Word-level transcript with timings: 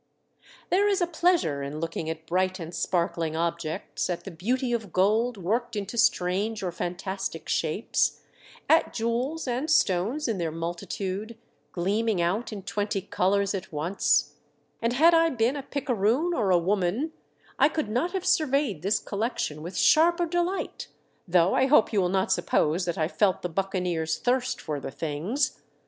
There 0.71 0.87
is 0.87 0.99
a 0.99 1.05
pleasure 1.05 1.61
in 1.61 1.79
looking 1.79 2.09
at 2.09 2.25
bright 2.25 2.59
and 2.59 2.73
sparkling 2.73 3.35
objects, 3.35 4.09
at 4.09 4.23
the 4.23 4.31
beauty 4.31 4.73
of 4.73 4.91
gold 4.91 5.37
worked 5.37 5.75
into 5.75 5.95
strange 5.95 6.63
or 6.63 6.71
fantastic 6.71 7.47
shapes, 7.47 8.19
at 8.67 8.95
jewels 8.95 9.47
and 9.47 9.69
stones 9.69 10.27
in 10.27 10.39
their 10.39 10.49
multitude, 10.49 11.37
gleam 11.71 12.09
ing 12.09 12.19
out 12.19 12.51
in 12.51 12.63
twenty 12.63 13.01
colours 13.03 13.53
at 13.53 13.71
once. 13.71 14.37
And 14.81 14.91
VANDERDECKEN 14.91 14.91
EXHIBITS 14.91 15.01
SOME 15.05 15.05
TREASURE. 15.05 15.05
1S5 15.05 15.05
had 15.05 15.13
I 15.13 15.35
been 15.35 15.55
a 15.55 15.63
picaroon 15.63 16.33
or 16.33 16.49
a 16.49 16.57
woman, 16.57 17.13
I 17.59 17.69
could 17.69 17.89
not 17.89 18.13
have 18.13 18.25
surveyed 18.25 18.81
this 18.81 18.97
collection 18.97 19.61
with 19.61 19.77
sharper 19.77 20.25
delight, 20.25 20.87
though 21.27 21.53
I 21.53 21.67
hope 21.67 21.93
you 21.93 22.01
will 22.01 22.09
not 22.09 22.31
suppose 22.31 22.85
that 22.85 22.97
I 22.97 23.07
felt 23.07 23.43
the 23.43 23.49
buccaneer's 23.49 24.17
thirst 24.17 24.59
for 24.61 24.79
the 24.79 24.89
things. 24.89 25.61